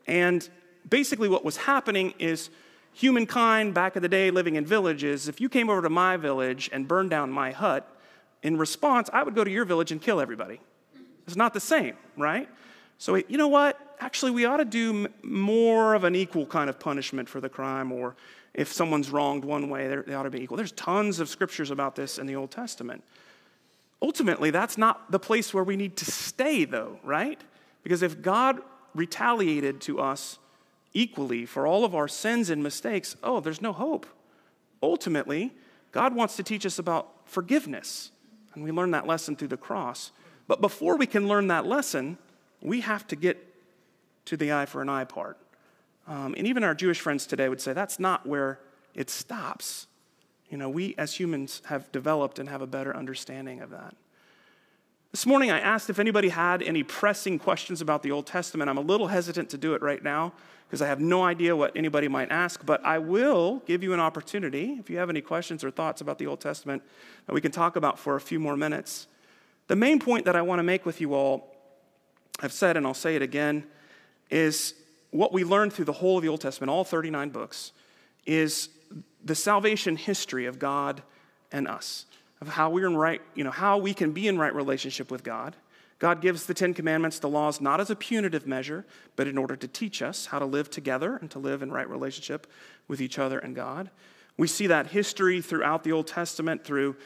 And 0.06 0.48
basically, 0.88 1.28
what 1.28 1.44
was 1.44 1.56
happening 1.56 2.14
is 2.18 2.50
humankind 2.92 3.74
back 3.74 3.96
in 3.96 4.02
the 4.02 4.08
day 4.08 4.30
living 4.30 4.56
in 4.56 4.64
villages, 4.64 5.28
if 5.28 5.40
you 5.40 5.48
came 5.48 5.68
over 5.68 5.82
to 5.82 5.90
my 5.90 6.16
village 6.16 6.70
and 6.72 6.88
burned 6.88 7.10
down 7.10 7.30
my 7.30 7.52
hut, 7.52 7.88
in 8.42 8.56
response, 8.56 9.10
I 9.12 9.22
would 9.22 9.34
go 9.34 9.44
to 9.44 9.50
your 9.50 9.64
village 9.64 9.92
and 9.92 10.00
kill 10.00 10.20
everybody. 10.20 10.60
It's 11.26 11.36
not 11.36 11.52
the 11.52 11.60
same, 11.60 11.96
right? 12.16 12.48
So, 12.98 13.16
you 13.16 13.36
know 13.36 13.48
what? 13.48 13.78
Actually, 14.00 14.30
we 14.30 14.44
ought 14.44 14.58
to 14.58 14.64
do 14.64 15.08
more 15.22 15.94
of 15.94 16.04
an 16.04 16.14
equal 16.14 16.46
kind 16.46 16.70
of 16.70 16.78
punishment 16.78 17.28
for 17.28 17.40
the 17.40 17.48
crime, 17.48 17.92
or 17.92 18.14
if 18.54 18.72
someone's 18.72 19.10
wronged 19.10 19.44
one 19.44 19.68
way, 19.68 20.02
they 20.06 20.14
ought 20.14 20.22
to 20.22 20.30
be 20.30 20.40
equal. 20.40 20.56
There's 20.56 20.72
tons 20.72 21.18
of 21.20 21.28
scriptures 21.28 21.70
about 21.70 21.96
this 21.96 22.18
in 22.18 22.26
the 22.26 22.36
Old 22.36 22.50
Testament. 22.50 23.02
Ultimately, 24.00 24.50
that's 24.50 24.78
not 24.78 25.10
the 25.10 25.18
place 25.18 25.52
where 25.52 25.64
we 25.64 25.76
need 25.76 25.96
to 25.96 26.04
stay, 26.04 26.64
though, 26.64 26.98
right? 27.02 27.40
Because 27.82 28.02
if 28.02 28.22
God 28.22 28.60
retaliated 28.94 29.80
to 29.82 30.00
us 30.00 30.38
equally 30.96 31.44
for 31.44 31.66
all 31.66 31.84
of 31.84 31.94
our 31.94 32.08
sins 32.08 32.48
and 32.48 32.62
mistakes, 32.62 33.16
oh, 33.22 33.38
there's 33.38 33.60
no 33.60 33.72
hope. 33.72 34.06
Ultimately, 34.82 35.52
God 35.92 36.14
wants 36.14 36.36
to 36.36 36.42
teach 36.42 36.64
us 36.64 36.78
about 36.78 37.10
forgiveness, 37.26 38.10
and 38.54 38.64
we 38.64 38.72
learn 38.72 38.92
that 38.92 39.06
lesson 39.06 39.36
through 39.36 39.48
the 39.48 39.58
cross. 39.58 40.10
But 40.48 40.62
before 40.62 40.96
we 40.96 41.06
can 41.06 41.28
learn 41.28 41.48
that 41.48 41.66
lesson, 41.66 42.16
we 42.62 42.80
have 42.80 43.06
to 43.08 43.16
get 43.16 43.36
to 44.24 44.36
the 44.38 44.52
eye 44.52 44.64
for 44.64 44.80
an 44.80 44.88
eye 44.88 45.04
part. 45.04 45.36
Um, 46.08 46.34
and 46.36 46.46
even 46.46 46.64
our 46.64 46.74
Jewish 46.74 47.00
friends 47.00 47.26
today 47.26 47.48
would 47.48 47.60
say 47.60 47.74
that's 47.74 48.00
not 48.00 48.26
where 48.26 48.60
it 48.94 49.10
stops. 49.10 49.86
You 50.48 50.56
know, 50.56 50.70
we 50.70 50.94
as 50.96 51.18
humans 51.18 51.60
have 51.66 51.92
developed 51.92 52.38
and 52.38 52.48
have 52.48 52.62
a 52.62 52.66
better 52.66 52.96
understanding 52.96 53.60
of 53.60 53.70
that. 53.70 53.94
This 55.16 55.24
morning, 55.24 55.50
I 55.50 55.60
asked 55.60 55.88
if 55.88 55.98
anybody 55.98 56.28
had 56.28 56.62
any 56.62 56.82
pressing 56.82 57.38
questions 57.38 57.80
about 57.80 58.02
the 58.02 58.10
Old 58.12 58.26
Testament. 58.26 58.68
I'm 58.68 58.76
a 58.76 58.82
little 58.82 59.06
hesitant 59.06 59.48
to 59.48 59.56
do 59.56 59.72
it 59.72 59.80
right 59.80 60.04
now 60.04 60.34
because 60.68 60.82
I 60.82 60.88
have 60.88 61.00
no 61.00 61.24
idea 61.24 61.56
what 61.56 61.74
anybody 61.74 62.06
might 62.06 62.30
ask, 62.30 62.66
but 62.66 62.84
I 62.84 62.98
will 62.98 63.62
give 63.64 63.82
you 63.82 63.94
an 63.94 63.98
opportunity 63.98 64.76
if 64.78 64.90
you 64.90 64.98
have 64.98 65.08
any 65.08 65.22
questions 65.22 65.64
or 65.64 65.70
thoughts 65.70 66.02
about 66.02 66.18
the 66.18 66.26
Old 66.26 66.42
Testament 66.42 66.82
that 67.24 67.32
we 67.32 67.40
can 67.40 67.50
talk 67.50 67.76
about 67.76 67.98
for 67.98 68.16
a 68.16 68.20
few 68.20 68.38
more 68.38 68.58
minutes. 68.58 69.06
The 69.68 69.74
main 69.74 70.00
point 70.00 70.26
that 70.26 70.36
I 70.36 70.42
want 70.42 70.58
to 70.58 70.62
make 70.62 70.84
with 70.84 71.00
you 71.00 71.14
all, 71.14 71.56
I've 72.40 72.52
said 72.52 72.76
and 72.76 72.86
I'll 72.86 72.92
say 72.92 73.16
it 73.16 73.22
again, 73.22 73.64
is 74.28 74.74
what 75.12 75.32
we 75.32 75.44
learn 75.44 75.70
through 75.70 75.86
the 75.86 75.94
whole 75.94 76.18
of 76.18 76.24
the 76.24 76.28
Old 76.28 76.42
Testament, 76.42 76.68
all 76.68 76.84
39 76.84 77.30
books, 77.30 77.72
is 78.26 78.68
the 79.24 79.34
salvation 79.34 79.96
history 79.96 80.44
of 80.44 80.58
God 80.58 81.02
and 81.50 81.66
us, 81.66 82.04
of 82.40 82.48
how 82.48 82.70
we're 82.70 82.86
in 82.86 82.96
right, 82.96 83.22
you 83.34 83.44
know, 83.44 83.50
how 83.50 83.78
we 83.78 83.94
can 83.94 84.12
be 84.12 84.28
in 84.28 84.38
right 84.38 84.54
relationship 84.54 85.10
with 85.10 85.24
God. 85.24 85.56
God 85.98 86.20
gives 86.20 86.44
the 86.44 86.54
Ten 86.54 86.74
Commandments, 86.74 87.18
the 87.18 87.28
laws, 87.28 87.60
not 87.60 87.80
as 87.80 87.88
a 87.88 87.96
punitive 87.96 88.46
measure, 88.46 88.84
but 89.16 89.26
in 89.26 89.38
order 89.38 89.56
to 89.56 89.66
teach 89.66 90.02
us 90.02 90.26
how 90.26 90.38
to 90.38 90.44
live 90.44 90.68
together 90.68 91.16
and 91.16 91.30
to 91.30 91.38
live 91.38 91.62
in 91.62 91.72
right 91.72 91.88
relationship 91.88 92.46
with 92.86 93.00
each 93.00 93.18
other 93.18 93.38
and 93.38 93.56
God. 93.56 93.90
We 94.36 94.46
see 94.46 94.66
that 94.66 94.88
history 94.88 95.40
throughout 95.40 95.84
the 95.84 95.92
Old 95.92 96.06
Testament 96.06 96.64
through 96.64 96.96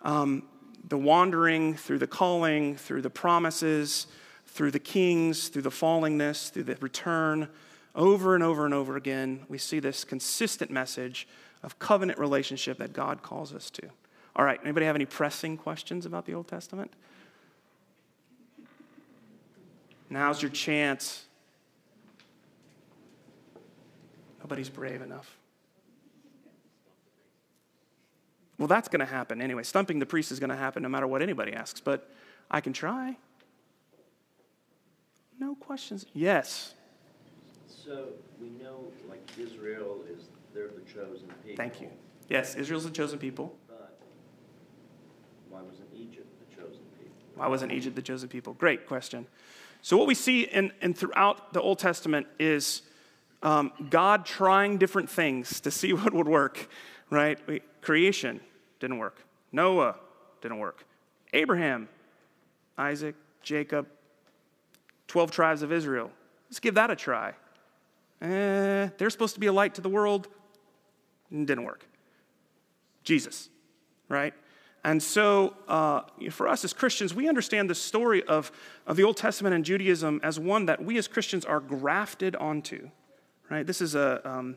um, 0.00 0.44
the 0.88 0.96
wandering, 0.96 1.74
through 1.74 1.98
the 1.98 2.06
calling, 2.06 2.76
through 2.76 3.02
the 3.02 3.10
promises, 3.10 4.06
through 4.46 4.70
the 4.70 4.78
kings, 4.78 5.48
through 5.48 5.62
the 5.62 5.70
fallingness, 5.70 6.50
through 6.50 6.62
the 6.62 6.76
return, 6.76 7.48
over 7.94 8.34
and 8.34 8.44
over 8.44 8.64
and 8.64 8.72
over 8.72 8.96
again, 8.96 9.40
we 9.48 9.58
see 9.58 9.80
this 9.80 10.04
consistent 10.04 10.70
message 10.70 11.26
of 11.62 11.78
covenant 11.78 12.18
relationship 12.18 12.78
that 12.78 12.92
God 12.92 13.22
calls 13.22 13.52
us 13.52 13.70
to. 13.70 13.88
All 14.38 14.44
right, 14.44 14.60
anybody 14.62 14.86
have 14.86 14.94
any 14.94 15.04
pressing 15.04 15.56
questions 15.56 16.06
about 16.06 16.24
the 16.24 16.34
Old 16.34 16.46
Testament? 16.46 16.92
Now's 20.08 20.40
your 20.40 20.52
chance. 20.52 21.24
Nobody's 24.38 24.70
brave 24.70 25.02
enough. 25.02 25.36
Well, 28.58 28.68
that's 28.68 28.88
going 28.88 29.00
to 29.00 29.06
happen 29.06 29.42
anyway. 29.42 29.64
Stumping 29.64 29.98
the 29.98 30.06
priest 30.06 30.30
is 30.30 30.38
going 30.38 30.50
to 30.50 30.56
happen 30.56 30.84
no 30.84 30.88
matter 30.88 31.06
what 31.06 31.20
anybody 31.20 31.52
asks, 31.52 31.80
but 31.80 32.08
I 32.48 32.60
can 32.60 32.72
try. 32.72 33.16
No 35.38 35.56
questions? 35.56 36.06
Yes. 36.14 36.74
So 37.66 38.06
we 38.40 38.48
know, 38.62 38.84
like 39.08 39.22
Israel 39.38 40.04
is, 40.10 40.24
they're 40.54 40.68
the 40.68 40.80
chosen 40.92 41.28
people. 41.44 41.56
Thank 41.56 41.80
you. 41.80 41.88
Yes, 42.28 42.54
Israel's 42.54 42.84
the 42.84 42.90
chosen 42.90 43.18
people. 43.18 43.54
Why 45.50 45.60
wasn't 45.62 45.88
Egypt 45.94 46.26
the 46.38 46.56
chosen 46.56 46.80
people? 46.98 47.16
Why 47.34 47.48
wasn't 47.48 47.72
Egypt 47.72 47.96
the 47.96 48.02
chosen 48.02 48.28
people? 48.28 48.54
Great 48.54 48.86
question. 48.86 49.26
So, 49.82 49.96
what 49.96 50.06
we 50.06 50.14
see 50.14 50.42
in, 50.42 50.72
in 50.82 50.94
throughout 50.94 51.52
the 51.52 51.60
Old 51.60 51.78
Testament 51.78 52.26
is 52.38 52.82
um, 53.42 53.72
God 53.90 54.26
trying 54.26 54.78
different 54.78 55.08
things 55.08 55.60
to 55.60 55.70
see 55.70 55.92
what 55.94 56.12
would 56.12 56.28
work, 56.28 56.68
right? 57.10 57.38
Creation 57.80 58.40
didn't 58.80 58.98
work. 58.98 59.22
Noah 59.52 59.96
didn't 60.40 60.58
work. 60.58 60.84
Abraham, 61.32 61.88
Isaac, 62.76 63.14
Jacob, 63.42 63.86
12 65.08 65.30
tribes 65.30 65.62
of 65.62 65.72
Israel. 65.72 66.10
Let's 66.48 66.60
give 66.60 66.74
that 66.74 66.90
a 66.90 66.96
try. 66.96 67.34
Eh, 68.20 68.88
they're 68.98 69.10
supposed 69.10 69.34
to 69.34 69.40
be 69.40 69.46
a 69.46 69.52
light 69.52 69.74
to 69.74 69.80
the 69.80 69.88
world. 69.88 70.28
Didn't 71.30 71.64
work. 71.64 71.84
Jesus, 73.04 73.48
right? 74.08 74.34
And 74.88 75.02
so, 75.02 75.52
uh, 75.68 76.00
for 76.30 76.48
us 76.48 76.64
as 76.64 76.72
Christians, 76.72 77.14
we 77.14 77.28
understand 77.28 77.68
the 77.68 77.74
story 77.74 78.22
of, 78.22 78.50
of 78.86 78.96
the 78.96 79.02
Old 79.02 79.18
Testament 79.18 79.54
and 79.54 79.62
Judaism 79.62 80.18
as 80.22 80.40
one 80.40 80.64
that 80.64 80.82
we 80.82 80.96
as 80.96 81.06
Christians 81.06 81.44
are 81.44 81.60
grafted 81.60 82.34
onto, 82.36 82.88
right? 83.50 83.66
This 83.66 83.82
is 83.82 83.94
a 83.94 84.26
um, 84.26 84.56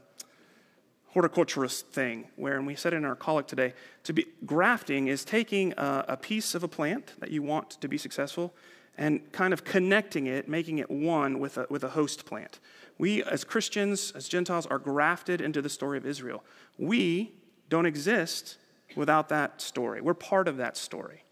horticulturist 1.07 1.87
thing 1.87 2.29
where, 2.37 2.55
and 2.55 2.65
we 2.65 2.75
said 2.75 2.93
in 2.93 3.03
our 3.03 3.13
collect 3.13 3.49
today, 3.49 3.73
to 4.05 4.13
be 4.13 4.25
grafting 4.45 5.09
is 5.09 5.25
taking 5.25 5.73
a, 5.73 6.05
a 6.07 6.15
piece 6.15 6.55
of 6.55 6.63
a 6.63 6.67
plant 6.69 7.11
that 7.19 7.29
you 7.29 7.43
want 7.43 7.71
to 7.71 7.89
be 7.89 7.97
successful 7.97 8.53
and 8.97 9.29
kind 9.33 9.51
of 9.51 9.65
connecting 9.65 10.27
it, 10.27 10.47
making 10.47 10.77
it 10.77 10.89
one 10.89 11.39
with 11.39 11.57
a, 11.57 11.67
with 11.69 11.83
a 11.83 11.89
host 11.89 12.25
plant. 12.25 12.61
We, 12.97 13.21
as 13.23 13.43
Christians, 13.43 14.13
as 14.15 14.29
Gentiles, 14.29 14.65
are 14.67 14.79
grafted 14.79 15.41
into 15.41 15.61
the 15.61 15.69
story 15.69 15.97
of 15.97 16.05
Israel. 16.05 16.41
We 16.77 17.33
don't 17.67 17.85
exist 17.85 18.55
without 18.95 19.29
that 19.29 19.61
story. 19.61 20.01
We're 20.01 20.13
part 20.13 20.47
of 20.47 20.57
that 20.57 20.77
story. 20.77 21.23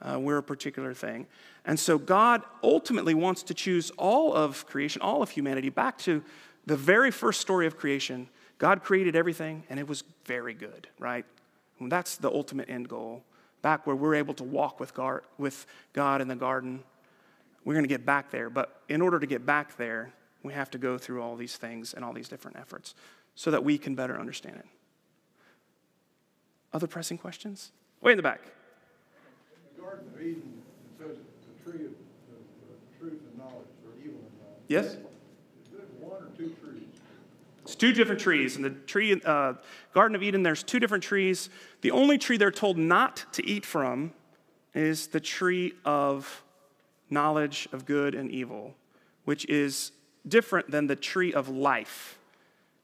Uh, 0.00 0.18
we're 0.18 0.38
a 0.38 0.42
particular 0.42 0.92
thing. 0.92 1.26
And 1.64 1.78
so 1.78 1.96
God 1.98 2.42
ultimately 2.62 3.14
wants 3.14 3.42
to 3.44 3.54
choose 3.54 3.90
all 3.92 4.34
of 4.34 4.66
creation, 4.66 5.00
all 5.00 5.22
of 5.22 5.30
humanity, 5.30 5.70
back 5.70 5.98
to 5.98 6.22
the 6.66 6.76
very 6.76 7.10
first 7.10 7.40
story 7.40 7.66
of 7.66 7.76
creation. 7.76 8.28
God 8.58 8.82
created 8.82 9.16
everything, 9.16 9.64
and 9.70 9.80
it 9.80 9.88
was 9.88 10.04
very 10.24 10.54
good, 10.54 10.88
right? 10.98 11.24
And 11.80 11.90
that's 11.90 12.16
the 12.16 12.30
ultimate 12.30 12.68
end 12.68 12.88
goal. 12.88 13.22
Back 13.62 13.86
where 13.86 13.96
we're 13.96 14.14
able 14.14 14.34
to 14.34 14.44
walk 14.44 14.78
with 14.78 14.92
with 15.38 15.66
God 15.94 16.20
in 16.20 16.28
the 16.28 16.36
garden. 16.36 16.82
We're 17.64 17.74
going 17.74 17.84
to 17.84 17.88
get 17.88 18.04
back 18.04 18.30
there. 18.30 18.50
But 18.50 18.82
in 18.88 19.00
order 19.00 19.18
to 19.18 19.26
get 19.26 19.46
back 19.46 19.76
there, 19.78 20.12
we 20.42 20.52
have 20.52 20.70
to 20.72 20.78
go 20.78 20.98
through 20.98 21.22
all 21.22 21.34
these 21.34 21.56
things 21.56 21.94
and 21.94 22.04
all 22.04 22.12
these 22.12 22.28
different 22.28 22.58
efforts 22.58 22.94
so 23.34 23.50
that 23.50 23.64
we 23.64 23.78
can 23.78 23.94
better 23.94 24.18
understand 24.18 24.56
it. 24.56 24.66
Other 26.74 26.88
pressing 26.88 27.18
questions? 27.18 27.70
Way 28.00 28.12
in 28.12 28.16
the 28.16 28.22
back. 28.22 28.40
In 28.42 29.76
the 29.76 29.80
Garden 29.80 30.06
of 30.12 30.20
Eden, 30.20 30.62
it 30.90 30.98
says 30.98 31.16
the 31.16 31.70
tree 31.70 31.86
of, 31.86 31.92
of 31.92 32.98
truth 32.98 33.20
and 33.30 33.38
knowledge, 33.38 33.68
or 33.86 33.92
evil 34.00 34.18
and 34.18 34.40
knowledge. 34.40 34.64
Yes? 34.66 34.86
Is 34.86 35.78
it 35.78 35.88
one 36.00 36.20
or 36.20 36.28
two 36.36 36.52
trees? 36.60 36.82
It's 37.62 37.76
two 37.76 37.92
different 37.92 38.20
trees. 38.20 38.56
In 38.56 38.62
the 38.62 38.70
tree, 38.70 39.22
uh, 39.24 39.54
Garden 39.94 40.16
of 40.16 40.22
Eden, 40.24 40.42
there's 40.42 40.64
two 40.64 40.80
different 40.80 41.04
trees. 41.04 41.48
The 41.82 41.92
only 41.92 42.18
tree 42.18 42.36
they're 42.36 42.50
told 42.50 42.76
not 42.76 43.24
to 43.34 43.46
eat 43.46 43.64
from 43.64 44.12
is 44.74 45.06
the 45.06 45.20
tree 45.20 45.74
of 45.84 46.42
knowledge 47.08 47.68
of 47.72 47.86
good 47.86 48.16
and 48.16 48.30
evil, 48.32 48.74
which 49.24 49.48
is 49.48 49.92
different 50.26 50.72
than 50.72 50.88
the 50.88 50.96
tree 50.96 51.32
of 51.32 51.48
life. 51.48 52.18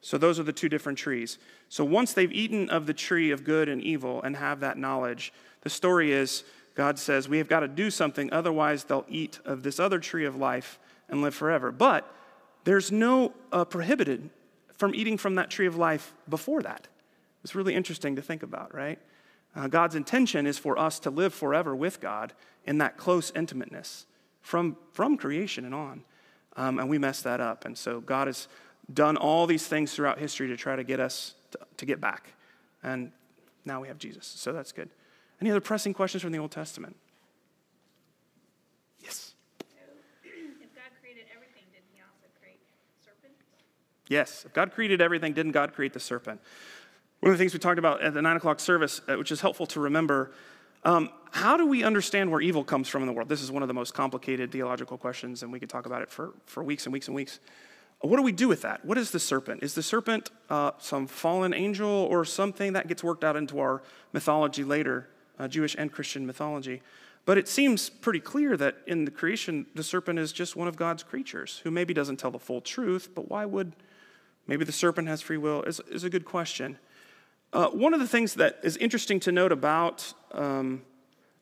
So 0.00 0.16
those 0.16 0.38
are 0.38 0.44
the 0.44 0.52
two 0.52 0.68
different 0.68 0.96
trees. 0.96 1.38
So 1.70 1.84
once 1.84 2.12
they've 2.12 2.32
eaten 2.32 2.68
of 2.68 2.86
the 2.86 2.92
tree 2.92 3.30
of 3.30 3.44
good 3.44 3.68
and 3.68 3.80
evil 3.80 4.20
and 4.22 4.36
have 4.36 4.58
that 4.60 4.76
knowledge, 4.76 5.32
the 5.62 5.70
story 5.70 6.12
is 6.12 6.42
God 6.74 6.98
says, 6.98 7.28
We 7.28 7.38
have 7.38 7.48
got 7.48 7.60
to 7.60 7.68
do 7.68 7.90
something, 7.90 8.32
otherwise, 8.32 8.84
they'll 8.84 9.06
eat 9.08 9.38
of 9.44 9.62
this 9.62 9.78
other 9.78 10.00
tree 10.00 10.24
of 10.24 10.36
life 10.36 10.80
and 11.08 11.22
live 11.22 11.34
forever. 11.34 11.70
But 11.70 12.12
there's 12.64 12.90
no 12.90 13.32
uh, 13.52 13.64
prohibited 13.64 14.30
from 14.72 14.94
eating 14.96 15.16
from 15.16 15.36
that 15.36 15.48
tree 15.48 15.66
of 15.66 15.76
life 15.76 16.12
before 16.28 16.60
that. 16.62 16.88
It's 17.44 17.54
really 17.54 17.74
interesting 17.74 18.16
to 18.16 18.22
think 18.22 18.42
about, 18.42 18.74
right? 18.74 18.98
Uh, 19.54 19.68
God's 19.68 19.94
intention 19.94 20.46
is 20.46 20.58
for 20.58 20.76
us 20.76 20.98
to 21.00 21.10
live 21.10 21.32
forever 21.32 21.74
with 21.76 22.00
God 22.00 22.32
in 22.64 22.78
that 22.78 22.96
close 22.96 23.30
intimateness 23.30 24.06
from, 24.42 24.76
from 24.92 25.16
creation 25.16 25.64
and 25.64 25.74
on. 25.74 26.02
Um, 26.56 26.80
and 26.80 26.88
we 26.88 26.98
mess 26.98 27.22
that 27.22 27.40
up. 27.40 27.64
And 27.64 27.78
so 27.78 28.00
God 28.00 28.26
has 28.26 28.48
done 28.92 29.16
all 29.16 29.46
these 29.46 29.68
things 29.68 29.94
throughout 29.94 30.18
history 30.18 30.48
to 30.48 30.56
try 30.56 30.74
to 30.74 30.82
get 30.82 30.98
us 30.98 31.34
to, 31.52 31.58
to 31.76 31.86
get 31.86 32.00
back. 32.00 32.32
And 32.82 33.12
now 33.64 33.80
we 33.80 33.88
have 33.88 33.98
Jesus. 33.98 34.26
So 34.26 34.52
that's 34.52 34.72
good. 34.72 34.90
Any 35.40 35.50
other 35.50 35.60
pressing 35.60 35.94
questions 35.94 36.22
from 36.22 36.32
the 36.32 36.38
Old 36.38 36.50
Testament? 36.50 36.96
Yes. 39.02 39.34
If 40.60 40.74
God 40.74 40.90
created 41.00 41.24
everything, 41.34 41.64
did 41.72 41.82
he 41.92 42.00
also 42.00 42.28
create 42.40 42.60
serpents? 43.04 43.40
Yes. 44.08 44.44
If 44.44 44.52
God 44.52 44.72
created 44.72 45.00
everything, 45.00 45.32
didn't 45.32 45.52
God 45.52 45.72
create 45.72 45.92
the 45.92 46.00
serpent? 46.00 46.40
One 47.20 47.32
of 47.32 47.38
the 47.38 47.42
things 47.42 47.52
we 47.52 47.58
talked 47.58 47.78
about 47.78 48.02
at 48.02 48.14
the 48.14 48.22
nine 48.22 48.36
o'clock 48.36 48.60
service, 48.60 49.00
uh, 49.08 49.16
which 49.16 49.30
is 49.30 49.40
helpful 49.40 49.66
to 49.66 49.80
remember, 49.80 50.32
um, 50.84 51.10
how 51.32 51.56
do 51.56 51.66
we 51.66 51.82
understand 51.82 52.30
where 52.30 52.40
evil 52.40 52.64
comes 52.64 52.88
from 52.88 53.02
in 53.02 53.06
the 53.06 53.12
world? 53.12 53.28
This 53.28 53.42
is 53.42 53.50
one 53.50 53.62
of 53.62 53.68
the 53.68 53.74
most 53.74 53.92
complicated 53.92 54.50
theological 54.50 54.96
questions, 54.96 55.42
and 55.42 55.52
we 55.52 55.60
could 55.60 55.68
talk 55.68 55.86
about 55.86 56.02
it 56.02 56.10
for, 56.10 56.32
for 56.46 56.64
weeks 56.64 56.86
and 56.86 56.92
weeks 56.92 57.08
and 57.08 57.14
weeks. 57.14 57.40
What 58.00 58.16
do 58.16 58.22
we 58.22 58.32
do 58.32 58.48
with 58.48 58.62
that? 58.62 58.84
What 58.84 58.96
is 58.96 59.10
the 59.10 59.20
serpent? 59.20 59.62
Is 59.62 59.74
the 59.74 59.82
serpent 59.82 60.30
uh, 60.48 60.72
some 60.78 61.06
fallen 61.06 61.52
angel 61.52 61.88
or 61.88 62.24
something 62.24 62.72
that 62.72 62.88
gets 62.88 63.04
worked 63.04 63.24
out 63.24 63.36
into 63.36 63.60
our 63.60 63.82
mythology 64.12 64.64
later, 64.64 65.08
uh, 65.38 65.48
Jewish 65.48 65.76
and 65.78 65.92
Christian 65.92 66.26
mythology? 66.26 66.80
But 67.26 67.36
it 67.36 67.46
seems 67.46 67.90
pretty 67.90 68.20
clear 68.20 68.56
that 68.56 68.78
in 68.86 69.04
the 69.04 69.10
creation, 69.10 69.66
the 69.74 69.84
serpent 69.84 70.18
is 70.18 70.32
just 70.32 70.56
one 70.56 70.66
of 70.66 70.76
God's 70.76 71.02
creatures 71.02 71.60
who 71.62 71.70
maybe 71.70 71.92
doesn't 71.92 72.16
tell 72.16 72.30
the 72.30 72.38
full 72.38 72.62
truth, 72.62 73.10
but 73.14 73.28
why 73.28 73.44
would 73.44 73.76
maybe 74.46 74.64
the 74.64 74.72
serpent 74.72 75.06
has 75.08 75.20
free 75.20 75.36
will? 75.36 75.62
Is, 75.64 75.80
is 75.90 76.02
a 76.02 76.10
good 76.10 76.24
question. 76.24 76.78
Uh, 77.52 77.68
one 77.68 77.92
of 77.92 78.00
the 78.00 78.08
things 78.08 78.34
that 78.34 78.60
is 78.62 78.78
interesting 78.78 79.20
to 79.20 79.32
note 79.32 79.52
about 79.52 80.14
um, 80.32 80.82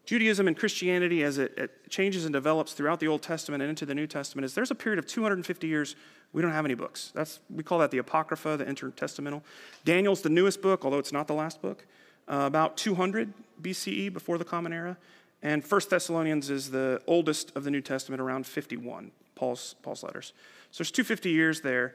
Judaism 0.09 0.49
and 0.49 0.57
Christianity 0.57 1.23
as 1.23 1.37
it, 1.37 1.53
it, 1.59 1.91
changes 1.91 2.25
and 2.25 2.33
develops 2.33 2.73
throughout 2.73 2.99
the 2.99 3.07
Old 3.07 3.21
Testament 3.21 3.63
and 3.63 3.69
into 3.69 3.85
the 3.85 3.95
New 3.95 4.07
Testament 4.07 4.47
is 4.47 4.55
there's 4.55 4.71
a 4.71 4.75
period 4.75 4.99
of 4.99 5.07
250 5.07 5.67
years 5.67 5.97
we 6.33 6.41
don't 6.41 6.51
have 6.51 6.65
any 6.65 6.73
books. 6.73 7.13
That's, 7.15 7.41
we 7.51 7.63
call 7.63 7.79
that 7.81 7.91
the 7.91 7.99
Apocrypha, 7.99 8.57
the 8.57 8.65
intertestamental. 8.65 9.43
Daniel's 9.85 10.23
the 10.23 10.31
newest 10.31 10.63
book, 10.63 10.87
although 10.87 10.97
it's 10.99 11.13
not 11.13 11.27
the 11.27 11.35
last 11.35 11.61
book, 11.61 11.85
uh, 12.27 12.45
about 12.47 12.79
200 12.79 13.35
BCE, 13.61 14.11
before 14.11 14.39
the 14.39 14.47
Common 14.47 14.73
Era. 14.73 14.97
And 15.43 15.63
First 15.63 15.91
Thessalonians 15.91 16.49
is 16.49 16.71
the 16.71 17.03
oldest 17.07 17.55
of 17.55 17.65
the 17.65 17.71
New 17.71 17.83
Testament, 17.83 18.23
around 18.23 18.47
51, 18.47 19.11
Paul's, 19.35 19.75
Paul's 19.83 20.03
letters. 20.03 20.33
So 20.71 20.79
there's 20.79 20.91
250 20.91 21.29
years 21.29 21.61
there. 21.61 21.95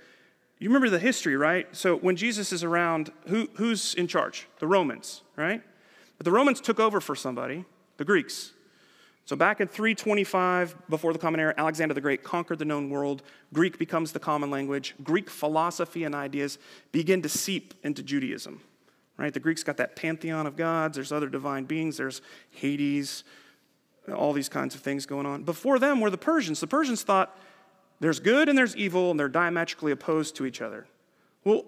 You 0.59 0.69
remember 0.69 0.91
the 0.91 0.99
history, 0.99 1.35
right? 1.35 1.67
So 1.75 1.95
when 1.95 2.15
Jesus 2.15 2.53
is 2.53 2.63
around, 2.63 3.11
who, 3.25 3.49
who's 3.55 3.95
in 3.95 4.05
charge? 4.05 4.47
The 4.59 4.67
Romans, 4.67 5.23
right? 5.35 5.63
But 6.19 6.25
the 6.25 6.31
Romans 6.31 6.61
took 6.61 6.79
over 6.79 7.01
for 7.01 7.15
somebody, 7.15 7.65
the 7.97 8.05
Greeks. 8.05 8.53
So 9.25 9.35
back 9.35 9.61
in 9.61 9.67
325, 9.67 10.89
before 10.89 11.13
the 11.13 11.19
Common 11.19 11.39
Era, 11.39 11.53
Alexander 11.57 11.93
the 11.93 12.01
Great 12.01 12.23
conquered 12.23 12.59
the 12.59 12.65
known 12.65 12.89
world. 12.89 13.23
Greek 13.53 13.79
becomes 13.79 14.11
the 14.11 14.19
common 14.19 14.51
language. 14.51 14.95
Greek 15.01 15.29
philosophy 15.29 16.03
and 16.03 16.13
ideas 16.13 16.59
begin 16.91 17.21
to 17.21 17.29
seep 17.29 17.73
into 17.83 18.03
Judaism. 18.03 18.59
Right? 19.17 19.33
The 19.33 19.39
Greeks 19.39 19.63
got 19.63 19.77
that 19.77 19.95
pantheon 19.95 20.45
of 20.45 20.57
gods. 20.57 20.95
There's 20.95 21.11
other 21.11 21.29
divine 21.29 21.63
beings. 21.65 21.97
There's 21.97 22.21
Hades, 22.51 23.23
all 24.13 24.33
these 24.33 24.49
kinds 24.49 24.75
of 24.75 24.81
things 24.81 25.05
going 25.05 25.25
on. 25.25 25.43
Before 25.43 25.79
them 25.79 26.01
were 26.01 26.09
the 26.09 26.17
Persians. 26.17 26.59
The 26.59 26.67
Persians 26.67 27.03
thought 27.03 27.37
there's 27.99 28.19
good 28.19 28.49
and 28.49 28.57
there's 28.57 28.75
evil, 28.75 29.11
and 29.11 29.19
they're 29.19 29.29
diametrically 29.29 29.93
opposed 29.93 30.35
to 30.35 30.45
each 30.45 30.61
other. 30.61 30.85
Well, 31.45 31.63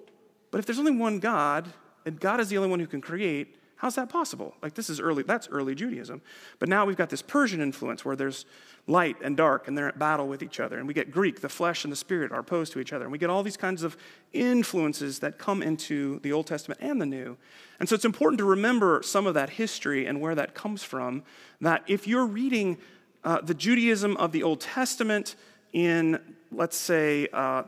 but 0.52 0.58
if 0.58 0.66
there's 0.66 0.80
only 0.80 0.96
one 0.96 1.20
God, 1.20 1.72
and 2.06 2.20
God 2.20 2.42
is 2.42 2.50
the 2.50 2.58
only 2.58 2.70
one 2.70 2.80
who 2.80 2.88
can 2.88 3.00
create, 3.00 3.56
How's 3.86 3.94
that 3.98 4.10
possible? 4.10 4.56
Like, 4.64 4.74
this 4.74 4.90
is 4.90 5.00
early, 5.00 5.22
that's 5.22 5.48
early 5.48 5.76
Judaism. 5.76 6.24
But 6.58 6.70
now 6.70 6.88
we've 6.88 6.98
got 6.98 7.12
this 7.12 7.22
Persian 7.22 7.62
influence 7.62 8.04
where 8.04 8.16
there's 8.16 8.48
light 8.88 9.16
and 9.22 9.38
dark 9.38 9.68
and 9.68 9.78
they're 9.78 9.88
at 9.88 10.00
battle 10.00 10.28
with 10.28 10.42
each 10.42 10.60
other. 10.60 10.80
And 10.80 10.88
we 10.88 10.96
get 10.96 11.12
Greek, 11.12 11.42
the 11.42 11.50
flesh 11.50 11.84
and 11.84 11.92
the 11.92 11.96
spirit 11.96 12.32
are 12.32 12.40
opposed 12.40 12.74
to 12.74 12.80
each 12.80 12.94
other. 12.94 13.06
And 13.06 13.12
we 13.12 13.20
get 13.20 13.30
all 13.30 13.44
these 13.44 13.58
kinds 13.58 13.84
of 13.84 13.96
influences 14.34 15.20
that 15.20 15.38
come 15.38 15.62
into 15.62 16.18
the 16.22 16.34
Old 16.34 16.48
Testament 16.48 16.80
and 16.82 17.00
the 17.00 17.06
New. 17.06 17.38
And 17.80 17.88
so 17.88 17.94
it's 17.94 18.06
important 18.06 18.40
to 18.40 18.46
remember 18.46 19.04
some 19.04 19.28
of 19.28 19.36
that 19.36 19.52
history 19.52 20.08
and 20.08 20.20
where 20.20 20.34
that 20.34 20.56
comes 20.56 20.82
from. 20.82 21.22
That 21.62 21.84
if 21.86 22.08
you're 22.08 22.26
reading 22.26 22.80
uh, 23.24 23.42
the 23.42 23.54
Judaism 23.54 24.18
of 24.18 24.32
the 24.32 24.42
Old 24.42 24.62
Testament 24.62 25.36
in, 25.74 26.20
let's 26.52 26.76
say, 26.76 27.28
uh, 27.32 27.66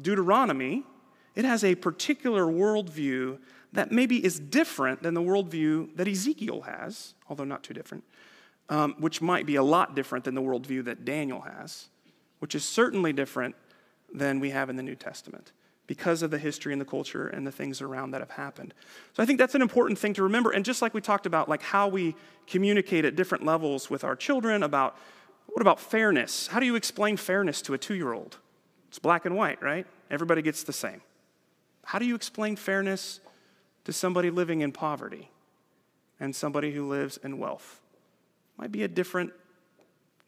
Deuteronomy, 0.00 0.84
it 1.34 1.44
has 1.44 1.62
a 1.62 1.74
particular 1.74 2.46
worldview 2.46 3.36
that 3.78 3.92
maybe 3.92 4.24
is 4.24 4.40
different 4.40 5.04
than 5.04 5.14
the 5.14 5.22
worldview 5.22 5.94
that 5.94 6.08
Ezekiel 6.08 6.62
has, 6.62 7.14
although 7.28 7.44
not 7.44 7.62
too 7.62 7.72
different, 7.72 8.02
um, 8.68 8.96
which 8.98 9.22
might 9.22 9.46
be 9.46 9.54
a 9.54 9.62
lot 9.62 9.94
different 9.94 10.24
than 10.24 10.34
the 10.34 10.42
worldview 10.42 10.84
that 10.84 11.04
Daniel 11.04 11.42
has, 11.42 11.86
which 12.40 12.56
is 12.56 12.64
certainly 12.64 13.12
different 13.12 13.54
than 14.12 14.40
we 14.40 14.50
have 14.50 14.68
in 14.68 14.74
the 14.74 14.82
New 14.82 14.96
Testament. 14.96 15.52
because 15.88 16.22
of 16.22 16.30
the 16.30 16.38
history 16.38 16.72
and 16.72 16.80
the 16.80 16.84
culture 16.84 17.26
and 17.26 17.46
the 17.46 17.50
things 17.50 17.80
around 17.80 18.12
that 18.12 18.20
have 18.20 18.30
happened. 18.30 18.74
So 19.14 19.22
I 19.22 19.26
think 19.26 19.38
that's 19.38 19.54
an 19.54 19.62
important 19.62 19.98
thing 19.98 20.12
to 20.14 20.22
remember. 20.22 20.50
And 20.52 20.64
just 20.64 20.82
like 20.82 20.94
we 20.94 21.00
talked 21.00 21.26
about, 21.26 21.48
like 21.48 21.62
how 21.62 21.88
we 21.88 22.14
communicate 22.46 23.04
at 23.04 23.16
different 23.16 23.44
levels 23.44 23.90
with 23.90 24.04
our 24.04 24.14
children 24.14 24.62
about 24.62 24.96
what 25.46 25.62
about 25.62 25.80
fairness? 25.80 26.46
How 26.46 26.60
do 26.60 26.66
you 26.66 26.76
explain 26.76 27.16
fairness 27.16 27.62
to 27.62 27.74
a 27.74 27.78
two 27.78 27.94
year 27.94 28.12
old? 28.12 28.36
It's 28.88 28.98
black 28.98 29.24
and 29.24 29.34
white, 29.34 29.62
right? 29.62 29.86
Everybody 30.10 30.42
gets 30.42 30.62
the 30.62 30.74
same. 30.74 31.00
How 31.84 31.98
do 31.98 32.04
you 32.04 32.14
explain 32.14 32.54
fairness 32.54 33.20
to 33.88 33.92
somebody 33.94 34.28
living 34.28 34.60
in 34.60 34.70
poverty 34.70 35.30
and 36.20 36.36
somebody 36.36 36.72
who 36.72 36.86
lives 36.86 37.18
in 37.24 37.38
wealth? 37.38 37.80
Might 38.58 38.70
be 38.70 38.82
a 38.82 38.88
different, 38.88 39.32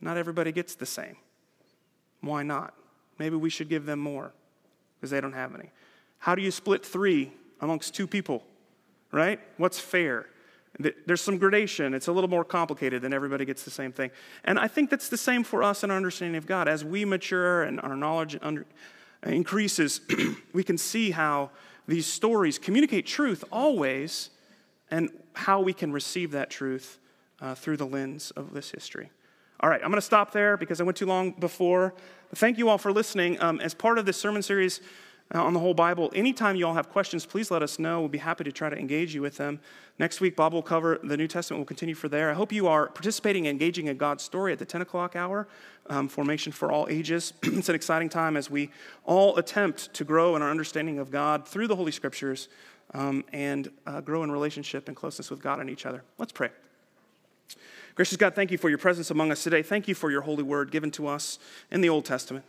not 0.00 0.16
everybody 0.16 0.50
gets 0.50 0.74
the 0.74 0.86
same. 0.86 1.16
Why 2.22 2.42
not? 2.42 2.72
Maybe 3.18 3.36
we 3.36 3.50
should 3.50 3.68
give 3.68 3.84
them 3.84 3.98
more 3.98 4.32
because 4.96 5.10
they 5.10 5.20
don't 5.20 5.34
have 5.34 5.54
any. 5.54 5.68
How 6.20 6.34
do 6.34 6.40
you 6.40 6.50
split 6.50 6.86
three 6.86 7.32
amongst 7.60 7.94
two 7.94 8.06
people, 8.06 8.42
right? 9.12 9.38
What's 9.58 9.78
fair? 9.78 10.24
There's 11.04 11.20
some 11.20 11.36
gradation. 11.36 11.92
It's 11.92 12.08
a 12.08 12.12
little 12.12 12.30
more 12.30 12.46
complicated 12.46 13.02
than 13.02 13.12
everybody 13.12 13.44
gets 13.44 13.64
the 13.64 13.70
same 13.70 13.92
thing. 13.92 14.10
And 14.42 14.58
I 14.58 14.68
think 14.68 14.88
that's 14.88 15.10
the 15.10 15.18
same 15.18 15.44
for 15.44 15.62
us 15.62 15.84
in 15.84 15.90
our 15.90 15.98
understanding 15.98 16.36
of 16.36 16.46
God. 16.46 16.66
As 16.66 16.82
we 16.82 17.04
mature 17.04 17.64
and 17.64 17.78
our 17.82 17.94
knowledge 17.94 18.38
under, 18.40 18.64
increases, 19.22 20.00
we 20.54 20.64
can 20.64 20.78
see 20.78 21.10
how 21.10 21.50
these 21.86 22.06
stories 22.06 22.58
communicate 22.58 23.06
truth 23.06 23.44
always 23.50 24.30
and 24.90 25.10
how 25.34 25.60
we 25.60 25.72
can 25.72 25.92
receive 25.92 26.32
that 26.32 26.50
truth 26.50 26.98
uh, 27.40 27.54
through 27.54 27.76
the 27.76 27.86
lens 27.86 28.30
of 28.32 28.52
this 28.52 28.70
history. 28.70 29.10
All 29.60 29.68
right, 29.68 29.80
I'm 29.82 29.90
going 29.90 29.96
to 29.96 30.02
stop 30.02 30.32
there 30.32 30.56
because 30.56 30.80
I 30.80 30.84
went 30.84 30.96
too 30.96 31.06
long 31.06 31.32
before. 31.32 31.94
Thank 32.34 32.58
you 32.58 32.68
all 32.68 32.78
for 32.78 32.92
listening. 32.92 33.40
Um, 33.42 33.60
as 33.60 33.74
part 33.74 33.98
of 33.98 34.06
this 34.06 34.16
sermon 34.16 34.42
series 34.42 34.80
on 35.38 35.54
the 35.54 35.60
whole 35.60 35.74
Bible, 35.74 36.10
anytime 36.14 36.56
you 36.56 36.66
all 36.66 36.74
have 36.74 36.88
questions, 36.88 37.24
please 37.24 37.50
let 37.50 37.62
us 37.62 37.78
know. 37.78 38.00
We'll 38.00 38.08
be 38.08 38.18
happy 38.18 38.42
to 38.44 38.50
try 38.50 38.68
to 38.68 38.76
engage 38.76 39.14
you 39.14 39.22
with 39.22 39.36
them. 39.36 39.60
Next 39.98 40.20
week, 40.20 40.34
Bob 40.34 40.52
will 40.52 40.62
cover 40.62 40.98
the 41.04 41.16
New 41.16 41.28
Testament. 41.28 41.60
We'll 41.60 41.66
continue 41.66 41.94
for 41.94 42.08
there. 42.08 42.30
I 42.30 42.34
hope 42.34 42.52
you 42.52 42.66
are 42.66 42.88
participating 42.88 43.46
engaging 43.46 43.86
in 43.86 43.96
God's 43.96 44.24
story 44.24 44.52
at 44.52 44.58
the 44.58 44.64
10 44.64 44.82
o'clock 44.82 45.14
hour, 45.14 45.46
um, 45.88 46.08
Formation 46.08 46.52
for 46.52 46.72
All 46.72 46.88
Ages. 46.88 47.32
it's 47.42 47.68
an 47.68 47.74
exciting 47.74 48.08
time 48.08 48.36
as 48.36 48.50
we 48.50 48.70
all 49.04 49.36
attempt 49.36 49.94
to 49.94 50.04
grow 50.04 50.34
in 50.34 50.42
our 50.42 50.50
understanding 50.50 50.98
of 50.98 51.10
God 51.10 51.46
through 51.46 51.68
the 51.68 51.76
Holy 51.76 51.92
Scriptures 51.92 52.48
um, 52.94 53.24
and 53.32 53.70
uh, 53.86 54.00
grow 54.00 54.24
in 54.24 54.32
relationship 54.32 54.88
and 54.88 54.96
closeness 54.96 55.30
with 55.30 55.40
God 55.40 55.60
and 55.60 55.70
each 55.70 55.86
other. 55.86 56.02
Let's 56.18 56.32
pray. 56.32 56.48
Gracious 57.94 58.16
God, 58.16 58.34
thank 58.34 58.50
you 58.50 58.58
for 58.58 58.68
your 58.68 58.78
presence 58.78 59.10
among 59.10 59.30
us 59.30 59.44
today. 59.44 59.62
Thank 59.62 59.86
you 59.86 59.94
for 59.94 60.10
your 60.10 60.22
holy 60.22 60.42
word 60.42 60.70
given 60.70 60.90
to 60.92 61.06
us 61.06 61.38
in 61.70 61.82
the 61.82 61.88
Old 61.88 62.04
Testament. 62.04 62.46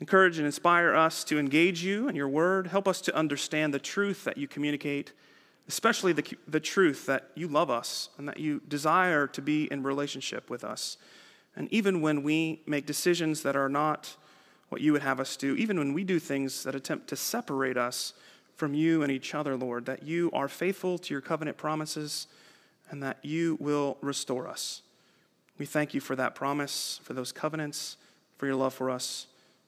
Encourage 0.00 0.36
and 0.38 0.46
inspire 0.46 0.94
us 0.94 1.24
to 1.24 1.38
engage 1.38 1.82
you 1.82 2.06
and 2.06 2.16
your 2.16 2.28
word. 2.28 2.66
Help 2.66 2.86
us 2.86 3.00
to 3.02 3.16
understand 3.16 3.72
the 3.72 3.78
truth 3.78 4.24
that 4.24 4.36
you 4.36 4.46
communicate, 4.46 5.12
especially 5.68 6.12
the, 6.12 6.36
the 6.46 6.60
truth 6.60 7.06
that 7.06 7.30
you 7.34 7.48
love 7.48 7.70
us 7.70 8.10
and 8.18 8.28
that 8.28 8.38
you 8.38 8.60
desire 8.68 9.26
to 9.26 9.40
be 9.40 9.64
in 9.72 9.82
relationship 9.82 10.50
with 10.50 10.64
us. 10.64 10.98
And 11.56 11.72
even 11.72 12.02
when 12.02 12.22
we 12.22 12.60
make 12.66 12.84
decisions 12.84 13.42
that 13.42 13.56
are 13.56 13.70
not 13.70 14.16
what 14.68 14.82
you 14.82 14.92
would 14.92 15.02
have 15.02 15.18
us 15.18 15.36
do, 15.36 15.54
even 15.56 15.78
when 15.78 15.94
we 15.94 16.04
do 16.04 16.18
things 16.18 16.64
that 16.64 16.74
attempt 16.74 17.08
to 17.08 17.16
separate 17.16 17.78
us 17.78 18.12
from 18.56 18.74
you 18.74 19.02
and 19.02 19.10
each 19.10 19.34
other, 19.34 19.56
Lord, 19.56 19.86
that 19.86 20.02
you 20.02 20.30
are 20.32 20.48
faithful 20.48 20.98
to 20.98 21.14
your 21.14 21.20
covenant 21.22 21.56
promises 21.56 22.26
and 22.90 23.02
that 23.02 23.18
you 23.22 23.56
will 23.60 23.96
restore 24.02 24.46
us. 24.46 24.82
We 25.58 25.64
thank 25.64 25.94
you 25.94 26.00
for 26.00 26.16
that 26.16 26.34
promise, 26.34 27.00
for 27.02 27.14
those 27.14 27.32
covenants, 27.32 27.96
for 28.36 28.46
your 28.46 28.56
love 28.56 28.74
for 28.74 28.90
us. 28.90 29.26